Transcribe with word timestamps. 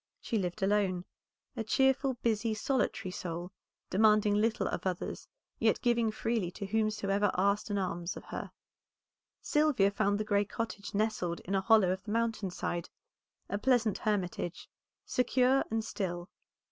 She 0.19 0.39
lived 0.39 0.63
alone, 0.63 1.05
a 1.55 1.63
cheerful, 1.63 2.15
busy, 2.23 2.55
solitary 2.55 3.11
soul, 3.11 3.51
demanding 3.91 4.33
little 4.33 4.65
of 4.67 4.87
others, 4.87 5.27
yet 5.59 5.79
giving 5.83 6.09
freely 6.09 6.49
to 6.53 6.65
whomsoever 6.65 7.29
asked 7.37 7.69
an 7.69 7.77
alms 7.77 8.17
of 8.17 8.23
her. 8.23 8.51
Sylvia 9.43 9.91
found 9.91 10.19
the 10.19 10.23
gray 10.25 10.43
cottage 10.43 10.95
nestled 10.95 11.39
in 11.41 11.53
a 11.53 11.61
hollow 11.61 11.91
of 11.91 12.01
the 12.03 12.11
mountain 12.11 12.49
side; 12.49 12.89
a 13.47 13.59
pleasant 13.59 13.99
hermitage, 13.99 14.67
secure 15.05 15.63
and 15.69 15.85
still. 15.85 16.31